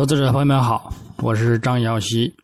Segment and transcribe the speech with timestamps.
[0.00, 2.34] 投资者朋友们好，我是张耀西。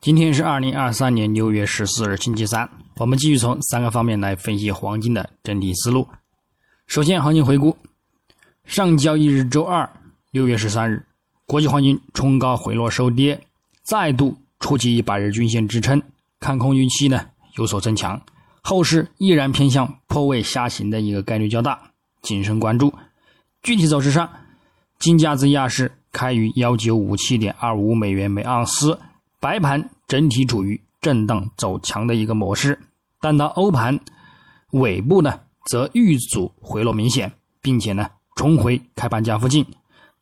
[0.00, 2.70] 今天是二零二三年六月十四日，星期三。
[2.98, 6.06] 我们继续从三个方面来分析黄金的整体思路。
[6.86, 7.76] 首先，行情回顾：
[8.64, 9.90] 上交易日周二，
[10.30, 11.04] 六月十三日，
[11.46, 13.44] 国际黄金冲高回落收跌，
[13.82, 16.00] 再度触及一百日均线支撑，
[16.38, 18.22] 看空预期呢有所增强，
[18.62, 21.76] 后市依然偏向破位下行的一个概率较大，
[22.22, 22.94] 谨慎关注。
[23.64, 24.30] 具体走势上，
[25.00, 28.98] 金价自亚市开于幺九五七点二五美元每盎司。
[29.38, 32.78] 白盘整体处于震荡走强的一个模式，
[33.20, 33.98] 但到欧盘
[34.72, 39.64] 尾部呢，则遇阻回落明显，并且呢重回开盘价附近。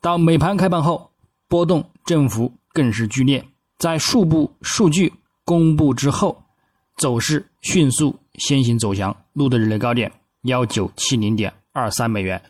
[0.01, 1.11] 到美盘开盘后，
[1.49, 3.45] 波动振幅更是剧烈，
[3.77, 5.13] 在数部数据
[5.45, 6.45] 公布之后，
[6.97, 10.13] 走势迅速先行走强，录得日内高点
[10.43, 12.41] 幺九七零点二三美元，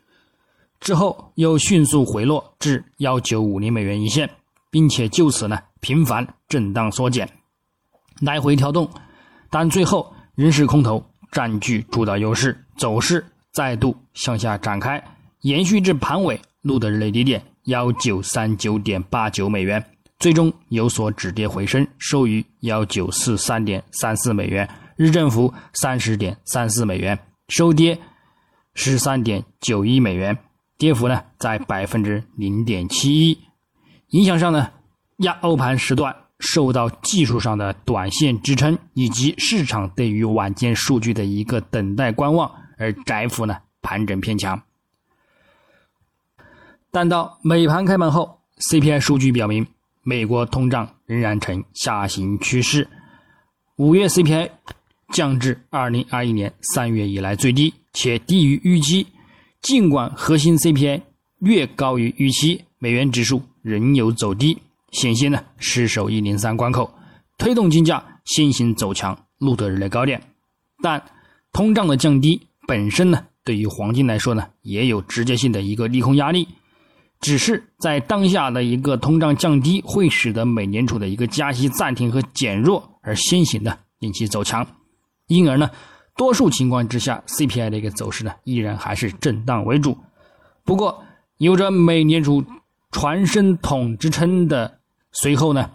[0.80, 4.30] 之后又迅速回落至幺九五零美元一线，
[4.70, 5.58] 并且就此呢。
[5.80, 7.28] 频繁震荡缩减，
[8.20, 8.90] 来回调动，
[9.48, 15.00] 但最后仍是空头占据主导优势，走势再度向下展开，
[15.42, 19.84] 延续至盘尾录得日内低点幺九三九点八九美元，
[20.18, 27.96] 最终有所止跌回升，收于幺九四三点三四美元，日振幅三十点三四美元，收跌
[28.74, 30.36] 十三点九一美元，
[30.78, 33.38] 跌幅呢在百分之零点七一，
[34.10, 34.70] 影响上呢。
[35.22, 44.62] 亚欧盘时段受到技术上的短线支撑，以及市场对于晚间数据的一个等待观望，而窄幅呢盘整偏强。
[46.92, 48.38] 但到美盘开盘后
[48.70, 49.66] ，CPI 数据表明，
[50.04, 52.88] 美国通胀仍然呈下行趋势，
[53.74, 54.50] 五月 CPI
[55.08, 59.04] 降至二零二一年三月以来最低，且低于预期。
[59.62, 61.02] 尽管核心 CPI
[61.38, 64.58] 略高于预期，美元指数仍有走低。
[64.92, 66.94] 险些呢失守一零三关口，
[67.36, 70.22] 推动金价先行走强，录得日内高点。
[70.82, 71.02] 但
[71.52, 76.48] 通胀的降低本身呢，对于黄金来说呢，也有直接性的一个利空压力。
[77.20, 84.64] 只是在当下的一个通胀降低，会使得美联储的一个加息暂停和减弱，而先行的令其走强。
[85.26, 85.68] 因而呢，
[86.18, 89.96] 多数情况之下，CPI 的一个走势呢，依然还是震荡为主。
[90.64, 91.04] 不过，
[91.36, 92.44] 有着美联储
[92.90, 94.80] 传声筒之称的。
[95.12, 95.70] 随后呢，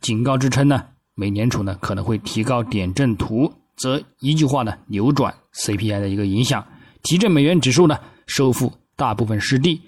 [0.00, 0.82] 警告支撑呢，
[1.14, 6.66] 美联储呢可能会提高点阵图，则一句话呢扭转 CPI 的一个影响，
[7.02, 9.82] 提振美元指数呢收复大部分失地，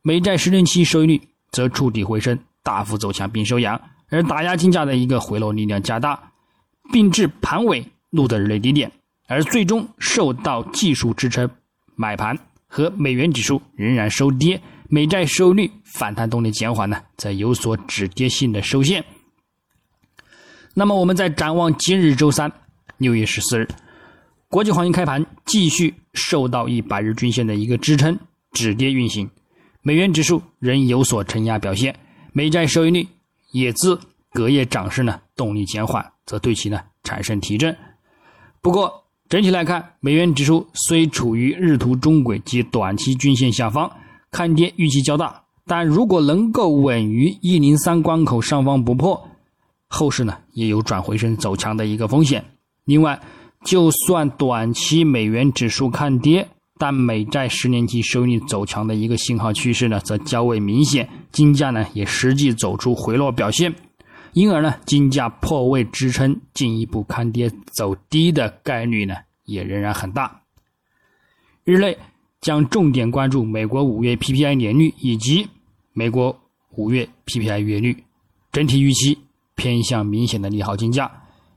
[0.00, 1.20] 美债十年期收益率
[1.52, 3.78] 则触底回升，大幅走强并收阳，
[4.08, 6.32] 而打压金价的一个回落力量加大，
[6.90, 8.90] 并至盘尾录得日内低点，
[9.28, 11.48] 而最终受到技术支撑
[11.94, 14.60] 买盘和美元指数仍然收跌。
[14.90, 19.04] 美债收益率反弹动力减缓呢，则有所止跌性的收线。
[20.72, 22.50] 那么，我们在展望今日周三
[22.96, 23.68] 六月十四日，
[24.48, 28.18] 国际黄金开盘继续受到一百日均线的一个支撑，
[28.52, 29.28] 止跌运行，
[29.82, 31.94] 美元指数仍有所承压表现，
[32.32, 33.06] 美债收益率
[33.52, 34.00] 也自
[34.32, 37.76] 隔夜涨势呢动力减缓，则对其呢产生提振。
[38.62, 43.90] 不过，整体来看，美元指数虽处于日图中轨及短期均线下方。
[44.30, 49.28] 看跌预期较大，但如果能够稳于一零三关口上方不破，
[49.88, 52.42] 后市呢也有转回升走强的一个风险。
[52.84, 53.20] 另外，
[53.64, 63.74] 就算短期美元指数看跌，但美债十年期收益率走强的一个信号趋势呢，则较为明显，金价呢也实际走出回落表现，
[64.32, 70.42] 因而呢金价破位支撑，进一步看跌走低的概率呢也仍然很大。
[71.64, 71.96] 日内。
[72.40, 75.44] 将重点关注美国五月 PPI 年率以及
[75.92, 76.40] 美国
[76.76, 78.04] 五月 PPI 月率，
[78.52, 79.18] 整体预期
[79.56, 81.10] 偏向明显的利好金价，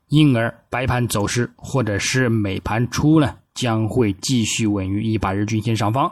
[0.08, 6.12] 因而白盘走势或者是美盘初呢将会继续稳于一百日均线上方。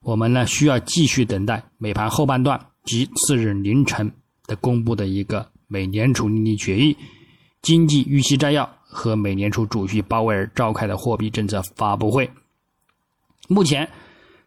[0.00, 4.10] 我们呢需要继续等待美盘后半段及次日凌晨
[4.46, 6.96] 的公布的一个美联储利率决议、
[7.62, 12.28] 经济预期摘要和美联储主席鲍威尔召开的货币政策发布会。
[13.48, 13.88] 目前，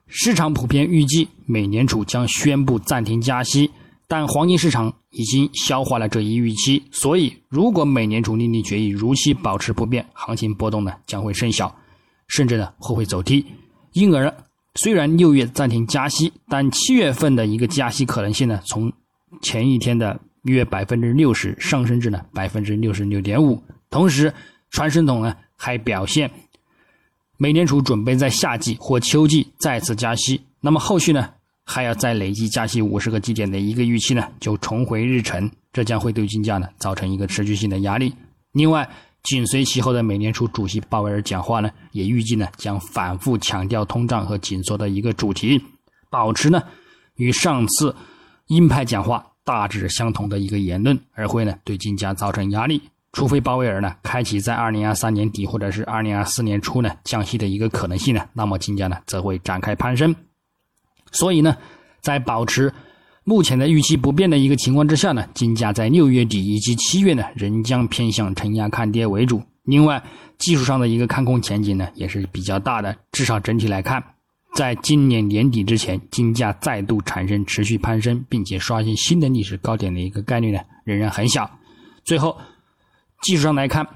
[0.07, 3.69] 市场普遍预计美联储将宣布暂停加息，
[4.07, 11.73] 但黄金市场已经消化了这一预期，所以如果美联储利率决议如期保持不变，行情波动呢将会甚小，
[12.27, 13.45] 甚至呢会会走低。
[13.93, 14.33] 因而，
[14.75, 18.91] 虽然六月暂停加息，但七月份的一个加息可能性呢，从
[19.41, 23.61] 前一天的约百分之六十上升至呢百分之六十六点五。
[23.89, 24.33] 同时，
[24.69, 26.31] 传声筒呢还表现。
[27.37, 31.27] 美联储准备在夏季或秋季再次加息，那么后续呢
[31.65, 38.13] 还要再累计加息五十个基点的一个预期呢，就重回日程，这将会对金价呢造成一个持续性的压力。
[38.51, 38.87] 另外，
[39.23, 45.59] 紧随其后的美联储主席鲍威尔讲话呢，也预计呢将反复强调通胀和紧缩的一个主题，
[46.11, 46.61] 保持呢
[47.15, 47.95] 与上次
[48.47, 52.81] 鹰派讲话大致相同的一个言论，而会呢对金价造成压力。
[53.13, 60.15] 除非鲍威尔呢开启在二零二三年底或者是二零二四年初呢降息的一个可能性呢，那么金价呢则会展开攀升。
[61.11, 61.57] 所以呢，
[61.99, 62.73] 在保持
[63.25, 69.43] 目前的预期不变的一个情况之下呢，金价在六月底以及七月呢，仍将偏向承压看跌为主。
[69.63, 70.01] 另外，
[70.39, 72.95] 技术上的一个看空前景呢，也是比较大的。
[73.11, 74.01] 至少整体来看，
[74.55, 81.49] 在今年年底之前，金价再度产生持续攀升，并且刷新新的历史高点的一个概率呢，仍然很小。
[82.03, 82.37] 最后，
[83.21, 83.87] 技术上来看，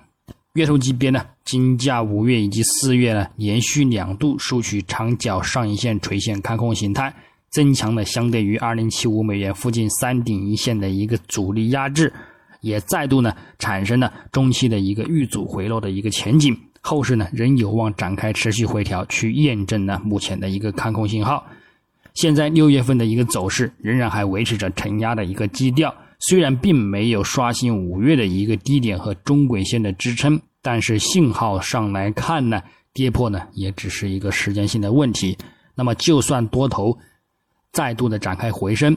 [0.53, 7.13] 月头级别呢，金价五月以及四月呢，连续两度收取长角上影线垂线看空形态。
[7.51, 12.11] 增强了相对于二零七五美元附近三顶一线的一个阻力压制，
[12.59, 16.53] 也再度呢产生了中期的一个遇阻回落的一个前景，
[16.85, 21.43] 后市呢仍有望展开持续回调，去验证呢目前的一个看空信号。
[22.13, 32.61] 现在六月份的一个走势仍然还维持着承压的一个基调，虽然并没有刷新五月的一个低点和中轨线的支撑，但是信号上来看呢，
[32.93, 35.35] 跌破呢也只是一个时间性的问题。
[35.73, 36.95] 那么就算多头。
[37.71, 38.95] 再度的展开回升，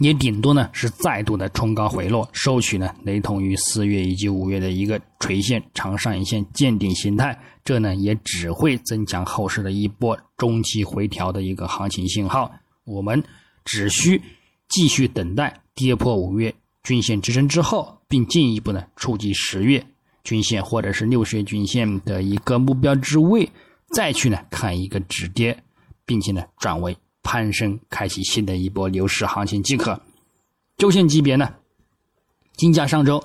[0.00, 12.50] 也顶多呢是再度的冲高回落，收取呢雷同于四月以及五月的一个垂线长上影线见顶形态，这呢也只会增强后市的一波中期回调的一个行情信号。
[12.84, 13.22] 我们
[13.64, 14.20] 只需
[14.68, 19.86] 继续等待跌破五月均线支撑之后，并进一步呢触及十月
[20.24, 23.50] 均线或者是六十月均线的一个目标之位，
[23.92, 25.62] 再去呢看一个止跌，
[26.06, 26.96] 并且呢转为。
[27.22, 30.00] 攀升，开启新的一波牛市行情即可。
[30.76, 31.54] 周线级别呢，
[32.56, 33.22] 金价上周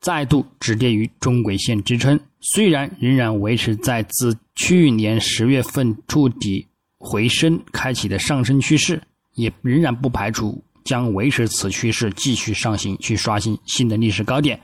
[0.00, 6.66] 再度止跌于中轨线支撑，虽然仍然维持在自去年十月份触底
[6.98, 9.02] 回升开启的上升趋势，
[9.34, 14.58] 也仍然不排除将维持此趋势继续上行，去刷新新的历史高点。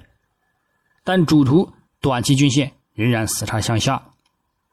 [1.05, 4.03] 但主图短期均线仍然死叉向下，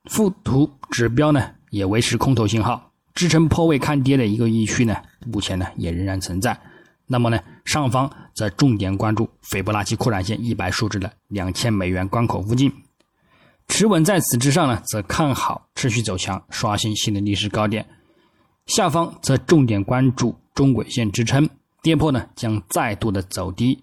[0.06, 2.92] 副图指标呢也维持空头信号。
[3.15, 6.59] 支撑破位看跌的一个预区呢，目前呢也仍然存在。
[7.07, 12.73] 那么呢，上方则重点关注斐波那契扩展线一百数值的两千美元关口附近，
[13.69, 17.85] 持稳在此之上呢，则看好持续走强，刷新新的历史高点。
[18.65, 21.47] 下方则重点关注中轨线支撑，
[21.81, 23.81] 跌破呢将再度的走低，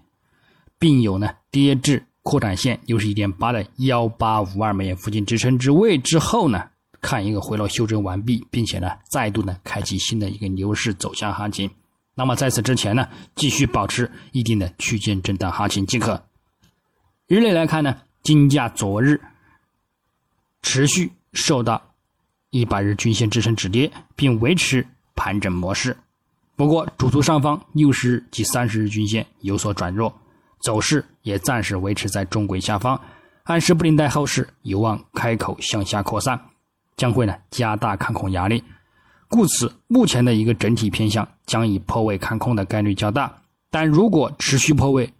[0.79, 6.69] 并有呢跌至扩展线六十一点八的幺八五二美元附近支撑之位之后呢。
[7.02, 11.69] 看一个回落修正完毕，并且呢，再度呢开启新的一个牛市走向行情。
[12.14, 16.22] 那么在此之前呢，继续保持一定的区间震荡行情即可。
[17.26, 19.20] 日内来看呢，金价昨日
[20.62, 21.82] 持续受到
[22.50, 25.96] 一百日均线支撑止跌，并维持盘整模式。
[26.55, 30.14] 不过主图上方六十日及三十日均线有所转弱，
[30.60, 33.00] 走势也暂时维持在中轨下方，
[33.44, 36.38] 暗示布林带后市有望开口向下扩散。
[36.97, 38.62] 将会呢加大看空压力，
[39.29, 43.43] 故此目前的一个整体偏向将以破位看空的概率较大。
[43.71, 45.12] 但如果持续破位，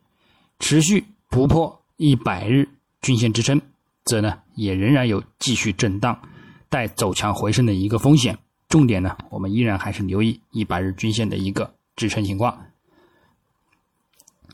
[0.59, 2.69] 持续不破一百日
[3.01, 3.61] 均线支撑，
[4.05, 6.21] 则呢也仍然有继续震荡
[6.69, 8.39] 待走强回升的一个风险。
[8.69, 12.67] 重点呢，我们依然还是留意一百日均线的一个支撑情况。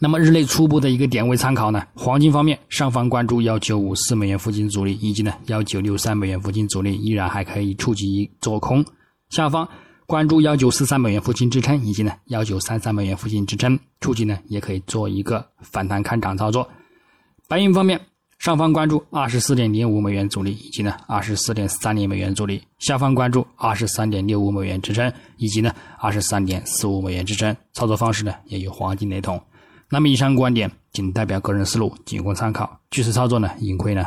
[0.00, 1.85] 那么日内初步的一个点位参考呢？
[1.95, 8.85] 黄金方面，上方关注幺九五四美元附近阻力，以及呢幺九六三美元附近阻力，依然还可以触及做空。
[9.31, 9.69] 下方
[10.07, 16.69] 关注幺九四三美元附近支撑，以及呢幺九三三美元附近支撑，触及呢也可以做一个反弹看涨操作。
[17.49, 18.00] 白银方面，
[18.38, 27.57] 上方关注二十四点零五美元阻力，以及呢二十四点三零美元阻力；下方关注二十三点六五美元支撑，以及呢二十三点四五美元支撑。
[27.73, 29.43] 操作方式呢也与黄金雷同。
[29.90, 32.78] 那么以上观点仅代表个人思路，仅供参考。
[32.90, 34.07] 据此操作呢，盈亏呢？